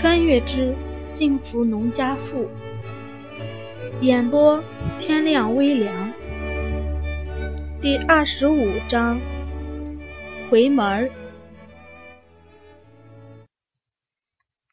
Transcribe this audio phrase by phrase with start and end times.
[0.00, 2.48] 穿越之幸福农家妇，
[4.00, 4.64] 演播
[4.98, 6.14] 天亮微凉，
[7.82, 9.20] 第二十五章。
[10.48, 11.10] 回门儿。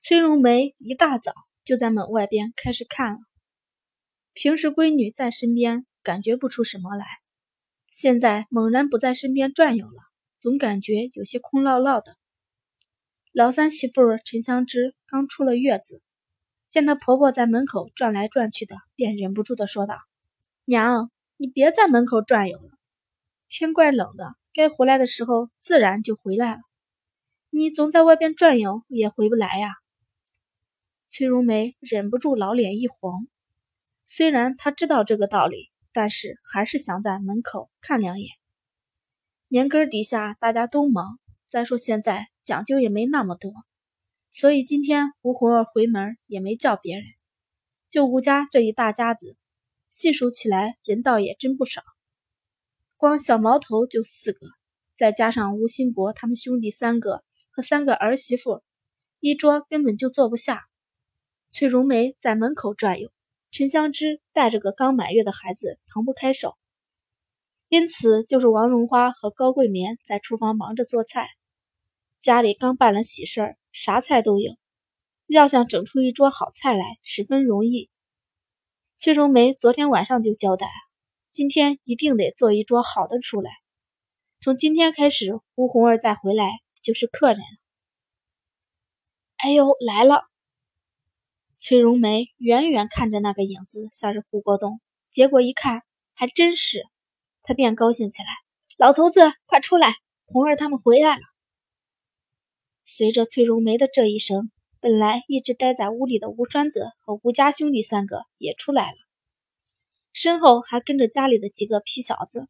[0.01, 1.33] 崔荣梅一大早
[1.65, 3.19] 就在门外边开始看了，
[4.33, 7.05] 平时闺女在身边，感觉不出什么来，
[7.91, 10.03] 现在猛然不在身边转悠了，
[10.39, 12.15] 总感觉有些空落落的。
[13.37, 16.01] 老三媳妇陈香芝刚出了月子，
[16.71, 19.99] 见她婆婆在门口转来转去的，便忍不住的说道
[20.65, 22.71] ：“娘，你别在门口转悠了，
[23.47, 26.61] 天怪冷的，该回来的时候自然就回来了。
[27.51, 29.69] 你总在外边转悠，也回不来呀。”
[31.07, 33.27] 崔荣梅忍不住老脸一红，
[34.07, 38.31] 虽然她知道这个道理，但是还是想在门口看两眼。
[39.47, 42.29] 年根底下大家都忙，再说现在。
[42.47, 43.51] 讲究也没那么多，
[44.31, 47.03] 所以今天吴红儿回门也没叫别人，
[47.89, 49.35] 就吴家这一大家子，
[49.89, 51.81] 细数起来人倒也真不少。
[52.95, 54.39] 光小毛头就四个，
[54.95, 58.63] 再加上吴兴国他们兄弟三个和三个儿媳妇，
[59.19, 60.61] 一桌根本就坐不下。
[61.51, 63.11] 崔荣梅在门口转悠，
[63.51, 66.55] 陈香芝带着个刚满月的孩子腾不开手，
[67.67, 71.27] 因此就是王荣花和高桂棉在厨房忙着做菜。
[72.27, 74.57] 家里刚办了喜事儿，啥菜都有，
[75.27, 77.89] 要想整出一桌好菜来，十分容易。
[78.97, 80.67] 崔荣梅昨天晚上就交代，
[81.31, 83.49] 今天一定得做一桌好的出来。
[84.41, 86.51] 从今天开始，吴红儿再回来
[86.83, 87.39] 就是客人。
[89.37, 90.25] 哎呦，来了！
[91.55, 95.83] 崔荣梅远远看着那个影子，像是胡国栋，结果一看，
[96.13, 96.83] 还真是，
[97.41, 98.27] 她便高兴起来
[98.77, 101.21] ：“老头子，快出来，红儿他们回来了。”
[102.89, 104.49] 随着崔荣梅的这一声，
[104.79, 108.97] 本来一直待在屋里的吴栓子和吴家兄弟三个也出来了，
[110.13, 112.47] 身后还跟着家里的几个皮小子。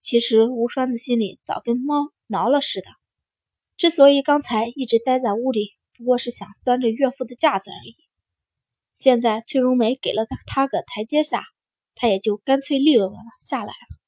[0.00, 2.86] 其实吴栓子心里早跟猫挠了似的，
[3.76, 7.94] 之所以刚才一直待在屋里，不过是想端着岳父的架子而已。
[8.94, 11.44] 现在崔荣梅给了他他个台阶下，
[11.94, 13.98] 他也就干脆利落的下来了。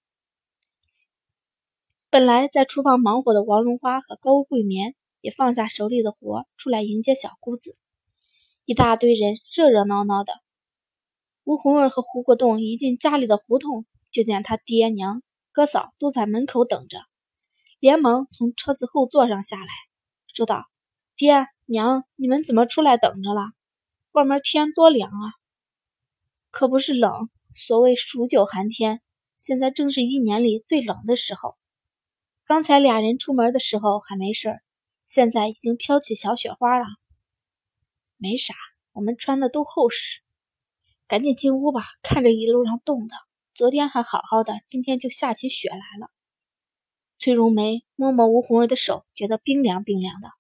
[2.08, 4.94] 本来在厨房忙活的王荣花和高桂棉。
[5.24, 7.78] 也放下手里的活，出来迎接小姑子。
[8.66, 10.34] 一大堆人热热闹闹的。
[11.44, 16.98] 吴红儿和胡国栋一进家里的胡同，就见他爹娘、哥嫂都在门口等着，
[17.80, 19.66] 连忙从车子后座上下来，
[20.34, 20.66] 说道
[21.16, 23.40] ：“爹娘，你们怎么出来等着了？
[24.12, 25.32] 外面天多凉啊
[26.52, 29.00] ！”“可不是冷，所谓数九寒天，
[29.38, 31.56] 现在正是一年里最冷的时候。
[32.44, 34.60] 刚才俩人出门的时候还没事儿。”
[35.06, 36.86] 现在已经飘起小雪花了，
[38.16, 38.54] 没啥，
[38.92, 40.20] 我们穿的都厚实，
[41.06, 41.82] 赶紧进屋吧。
[42.02, 43.14] 看着一路上冻的，
[43.54, 46.10] 昨天还好好的，今天就下起雪来了。
[47.18, 50.30] 崔荣梅摸摸吴红儿的手，觉得冰凉冰凉的，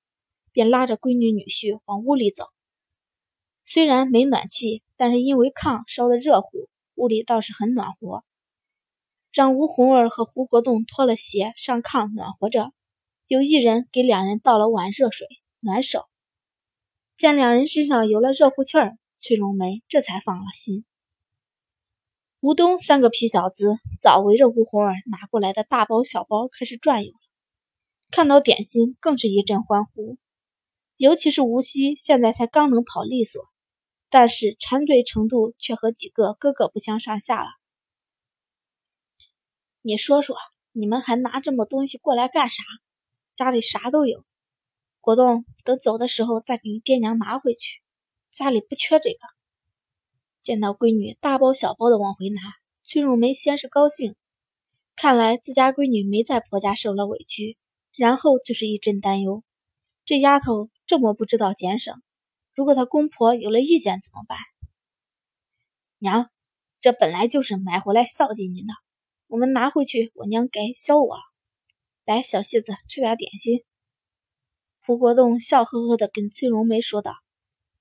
[0.50, 2.46] 便拉着闺女女婿往屋里走。
[3.66, 8.24] 虽然没暖气，但是因为炕烧的热乎，屋里倒是很暖和。
[9.30, 12.72] 让吴红儿和胡国栋脱了鞋上炕暖和着。
[13.26, 15.26] 有一人给两人倒了碗热水
[15.60, 16.06] 暖手，
[17.16, 20.84] 见两人身上有了热乎气儿，崔荣梅这才放了心。
[22.40, 27.18] 吴东三个皮小子早围着吴红儿拿过来的大包小包开始转悠了，
[28.10, 30.18] 看到点心更是一阵欢呼。
[30.98, 33.48] 尤其是吴西现在才刚能跑利索，
[34.10, 37.48] 但是馋嘴程度却和几个哥哥不相上下了。
[39.80, 40.36] 你说说，
[40.72, 42.62] 你们还拿这么东西过来干啥？
[43.34, 44.24] 家里啥都有，
[45.00, 47.80] 国栋等走的时候再给你爹娘拿回去，
[48.30, 49.18] 家里不缺这个。
[50.42, 52.40] 见到闺女大包小包的往回拿，
[52.84, 54.14] 崔荣梅先是高兴，
[54.94, 57.58] 看来自家闺女没在婆家受了委屈，
[57.96, 59.42] 然后就是一阵担忧，
[60.04, 62.00] 这丫头这么不知道俭省，
[62.54, 64.38] 如果她公婆有了意见怎么办？
[65.98, 66.30] 娘，
[66.80, 68.74] 这本来就是买回来孝敬您的，
[69.26, 71.33] 我们拿回去，我娘该孝我了。
[72.04, 73.64] 来，小戏子，吃点点心。
[74.84, 77.14] 胡国栋笑呵呵地跟崔荣梅说道。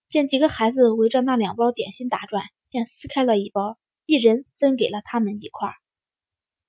[0.08, 5.74] 见几个孩子围着那两包点心打转，便撕开了一包，一人分给了他们一块。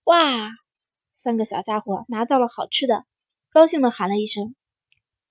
[0.03, 0.51] 哇！
[1.13, 3.05] 三个小家伙拿到了好吃的，
[3.51, 4.57] 高兴地喊了一声：“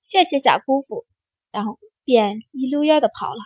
[0.02, 1.06] 谢谢小姑父！”
[1.52, 3.42] 然后便一溜烟地跑了。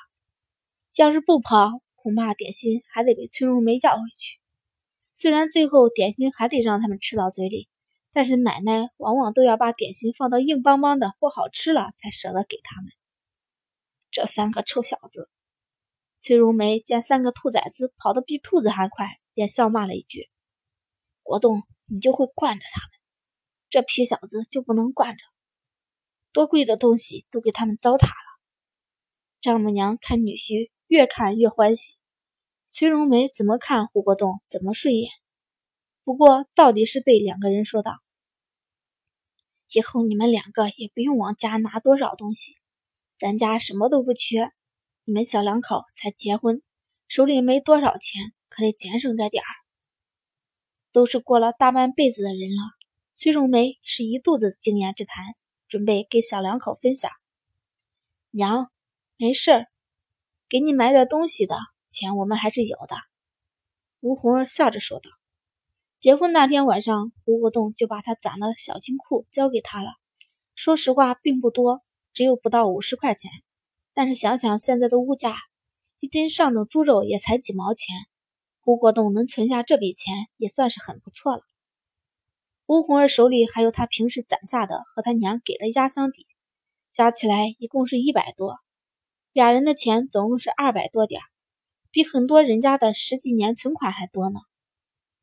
[0.97, 4.37] 要是不跑，恐怕点心还得给崔荣梅要回去。
[5.15, 7.67] 虽然最后点心还得让他们吃到嘴里。
[8.17, 12.89] 但是奶奶往往都要把点心放到硬邦邦的、不好吃了才舍得给他们。
[14.09, 15.29] 这三个臭小子！
[16.19, 19.05] 崔荣梅见三个兔崽子跑得比兔子还快，
[19.35, 20.31] 便笑骂了一句
[21.21, 22.89] ：“国栋，你就会惯着他们，
[23.69, 25.19] 这皮小子就不能惯着。
[26.33, 28.39] 多贵的东西都给他们糟蹋了。”
[29.41, 31.99] 丈母娘看女婿越看越欢喜，
[32.71, 35.11] 崔荣梅怎么看胡国栋怎么顺眼。
[36.03, 37.91] 不过到底是对两个人说道
[39.71, 42.55] ：“以后你们两个也不用往家拿多少东西，
[43.17, 44.51] 咱家什么都不缺。”
[45.09, 46.61] 你们小两口才结婚，
[47.07, 49.47] 手里没多少钱，可得节省着点儿。
[50.91, 52.61] 都是过了大半辈子的人了，
[53.15, 55.23] 崔荣梅是一肚子经验之谈，
[55.69, 57.09] 准备给小两口分享。
[58.31, 58.69] 娘，
[59.15, 59.67] 没事儿，
[60.49, 61.55] 给你买点东西的
[61.89, 62.97] 钱我们还是有的。
[64.01, 65.09] 吴红儿笑着说道。
[66.07, 69.89] 结婚那天晚上，胡国栋就把他攒的小金库交给他了。
[70.55, 71.81] 说实话，并不多，
[72.13, 73.29] 只有不到五十块钱。
[73.93, 75.35] 但是想想现在的物价，
[75.99, 77.93] 一斤上等猪肉也才几毛钱，
[78.61, 81.41] 胡国栋能存下这笔钱也算是很不错了。
[82.67, 86.25] 吴红儿手里还有他平时攒下的和他娘给的压箱底，
[86.93, 88.55] 加起来一共是一百多，
[89.33, 91.19] 俩人的钱总共是二百多点
[91.91, 94.39] 比很多人家的十几年存款还多呢。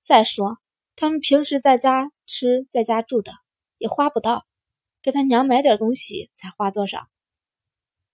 [0.02, 0.58] 再说
[0.96, 3.32] 他们平时在家吃在家住的
[3.78, 4.46] 也花不到，
[5.02, 7.08] 给他娘买点东西才花多少。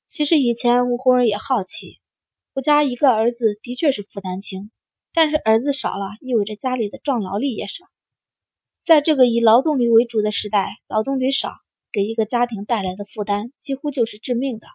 [0.08, 2.00] 其实以前吴红儿也好奇，
[2.54, 4.70] 胡家一个儿子的确是负担轻，
[5.12, 7.84] 但是儿子少了，意味着家里的壮劳力也少。
[8.80, 11.52] 在这个以劳动力为主的时代，劳动力少，
[11.92, 14.66] 给一个家庭带来的负担几乎就是致命的。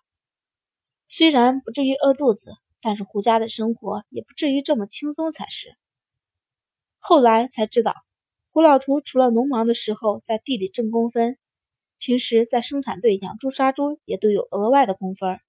[1.07, 5.75] 虽然不至于饿肚子，但是胡家的生活也不至于这么轻松才是。
[7.07, 7.93] 后来才知道，
[8.49, 11.37] 胡老图除了农忙的时候在地里挣工分。
[11.99, 15.39] 平时在生产队养猪杀猪也都有额外的工分，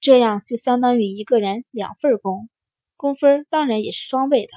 [0.00, 2.50] 这样就相当于一个人两份工，
[2.98, 4.52] 工分当然也是双倍的。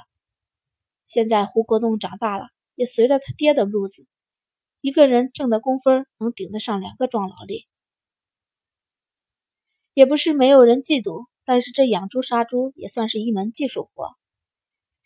[1.06, 4.06] 现在胡国栋长大了，也随着他爹的路子，
[4.82, 7.66] 一个人挣的工分能顶得上两个壮劳力。
[9.94, 14.14] 也不是没有人嫉妒，但是这养猪杀猪也算是一门技术活，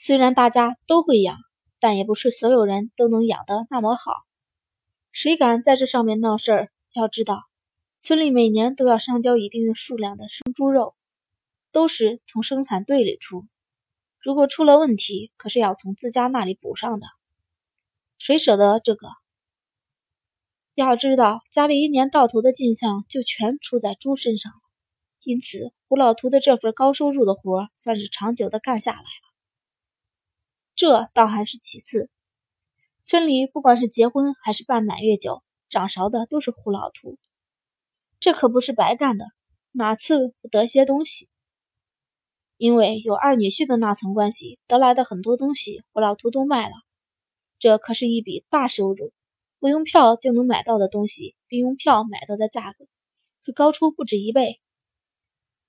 [0.07, 1.39] 虽然大家都会养，
[1.81, 4.13] 但也不是所有人都能养得那么好。
[5.13, 6.69] 谁敢在这上面闹事儿？
[6.93, 7.45] 要知道，
[8.01, 10.95] 村里每年都要上交一定的数量的生猪肉，
[11.73, 13.47] 都是从生产队里出。
[14.21, 17.07] 如果出了问题，可是要从自家那里补上的。
[18.19, 19.09] 谁舍得这个？
[20.75, 24.59] 要知道，家里一年到头的进项就全出在猪身上了。
[25.25, 29.03] 因此，胡老图的这份高收入的活，算是长久的干下来。
[30.77, 32.11] 这倒还是其次。
[33.05, 37.19] 村里不管是结婚还是办满月酒，掌勺的都是胡老图，
[38.19, 39.27] 这可不是白干的，
[39.73, 41.29] 哪次不得些东西？
[42.57, 46.75] 因为有二女婿的那层关系，得来的很多东西，胡老图都卖了，
[47.59, 49.13] 这可是一笔大收入。
[49.59, 52.87] 不用票就能买到的东西，比用票买到的价格
[53.45, 54.61] 可高出不止一倍。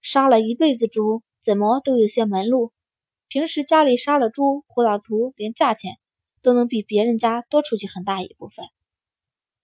[0.02, 2.72] 杀了一辈子猪，怎么都有些门路。
[3.28, 5.98] 平时家里杀了猪，胡老图连价钱。
[6.42, 8.68] 都能比别人家多出去很大一部分。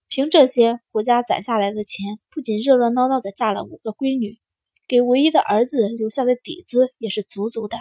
[0.08, 4.40] 凭这些胡家攒下来的钱，不仅热热闹闹的嫁了五个闺女，
[4.88, 7.78] 给唯一的儿子留下的底子也是足足的。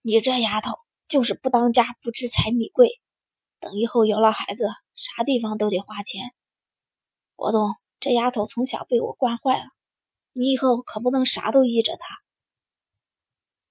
[0.00, 0.78] 你这丫头
[1.08, 2.98] 就是不当家不知柴米贵，
[3.60, 4.64] 等以后有了孩子，
[4.94, 6.32] 啥地方都得花钱。
[7.36, 9.66] 国栋，这丫头从小被我惯坏了，
[10.32, 12.23] 你以后可不能啥都依着她。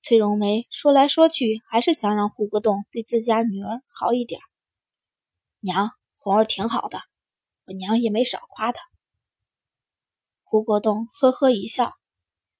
[0.06, 4.42] 崔荣梅说来说去，还是想让胡国栋对自家女儿好一点。
[5.62, 7.00] 娘，红儿挺好的，
[7.66, 8.82] 我娘也没少夸她。
[10.44, 11.94] 胡国栋呵呵一笑，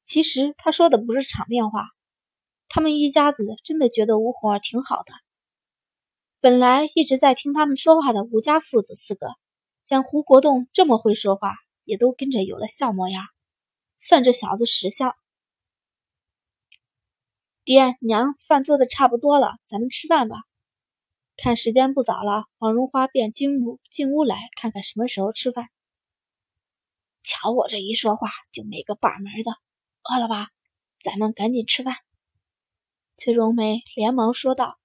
[0.06, 1.90] 其实他说的不是场面话，
[2.70, 5.14] 他们一家子真的觉得吴红儿挺好的。
[6.40, 9.28] 本来一直在听他们说话的吴家父子四个，
[9.84, 13.22] 见胡国栋这么会说话，也都跟着有了笑模样，
[14.00, 15.14] 算这小子识相。
[17.66, 20.36] 爹娘，饭做的差不多了，咱们吃饭吧。
[21.38, 25.70] 看时间不早了，王荣花便进屋进屋来看看什么时候吃饭。
[27.24, 29.52] 瞧我这一说话就没个把门的，
[30.04, 30.50] 饿了吧？
[31.00, 31.96] 咱们赶紧吃饭。
[33.16, 34.78] 崔荣梅连忙说道：“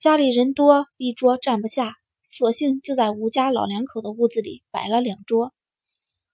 [0.00, 1.94] 家里人多，一桌站不下，
[2.30, 5.52] 索性就在吴家老两口的屋子里摆了两桌。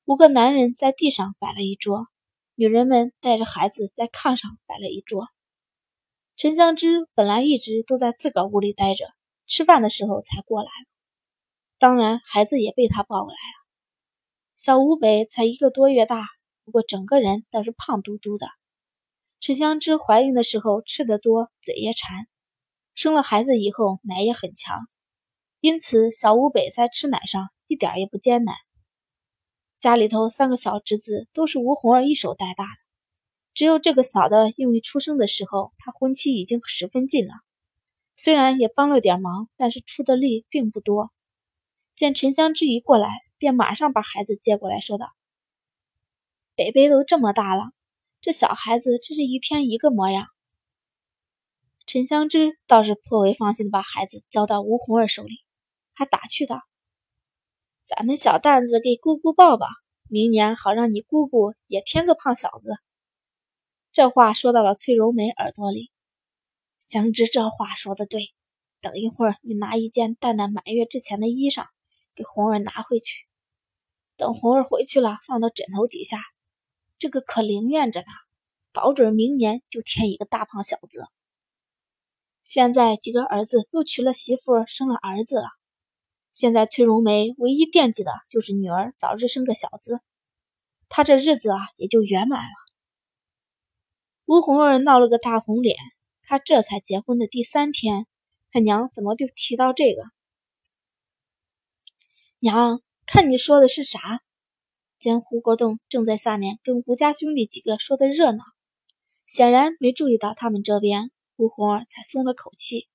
[0.05, 2.07] 五个男人在地上摆了一桌。”
[2.63, 5.27] 女人们带着孩子在炕上摆了一桌。
[6.37, 9.05] 陈香芝本来一直都在自个屋里待着，
[9.49, 10.71] 吃饭的时候才过来。
[11.81, 13.67] 当然，孩子也被他抱过来了。
[14.57, 16.25] 小吴北才一个多月大，
[16.65, 18.47] 不过整个人倒是胖嘟嘟的。
[19.41, 22.29] 陈香芝怀孕的时候吃的多，嘴也馋，
[22.95, 24.79] 生了孩子以后奶也很强，
[25.59, 28.55] 因此小吴北在吃奶上一点也不艰难。
[29.83, 32.71] 家里头三个小侄子都是吴红儿一手带大的，
[33.53, 37.35] 只有这个小的，因为出生的时候他婚期已经十分近了，
[38.15, 41.11] 虽然也帮了点忙，但是出的力并不多。
[41.97, 43.09] 见陈香芝一过来，
[43.39, 45.09] 便马上把孩子接过来，说道
[46.55, 47.73] ：“北北都这么大了。”
[48.23, 50.29] 这小孩子真是一天一个模样。
[51.87, 55.41] 陈香芝倒是颇为放心的把孩子交到吴红儿手里，
[55.93, 56.63] 还打趣道
[57.95, 59.67] ：“咱们小担子给姑姑抱抱，
[60.09, 62.77] 明年好让你姑姑也添个胖小子。”
[63.93, 65.91] 这话说到了崔柔梅耳朵里。
[66.79, 68.31] 祥芝这话说的对，
[68.81, 71.67] 等一会儿你拿一件蛋蛋满月之前的衣裳
[72.15, 73.27] 给红儿拿回去，
[74.17, 76.19] 等红儿回去了，放到枕头底下。
[76.99, 78.07] 这个可灵验着呢，
[78.73, 81.05] 保准明年就添一个大胖小子。
[82.43, 85.49] 现在几个儿子又娶了媳妇，生了儿子了。
[86.33, 90.01] 现在崔荣梅唯一惦记的就是女儿早日生个小子，
[90.89, 92.55] 她这日子啊也就圆满了。
[94.25, 95.77] 吴红儿闹了个大红脸，
[96.23, 98.07] 她这才结婚的第三天，
[98.51, 100.03] 他娘怎么就提到这个？
[102.39, 104.23] 娘，看你说的是啥？
[104.99, 108.43] 见胡国栋正在下面跟胡家兄弟几个说的热闹，
[109.27, 112.89] 显然没注意到他们这边，吴红儿才松了口气。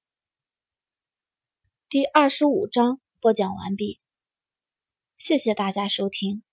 [1.90, 4.00] 第二十五章播讲完毕，
[5.18, 6.47] 谢谢大家收听。